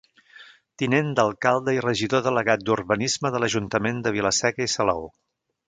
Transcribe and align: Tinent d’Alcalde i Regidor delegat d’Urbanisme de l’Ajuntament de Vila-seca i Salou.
Tinent 0.81 1.11
d’Alcalde 1.19 1.75
i 1.77 1.83
Regidor 1.85 2.25
delegat 2.29 2.65
d’Urbanisme 2.71 3.33
de 3.37 3.43
l’Ajuntament 3.45 4.01
de 4.09 4.15
Vila-seca 4.19 4.67
i 4.69 4.75
Salou. 4.77 5.07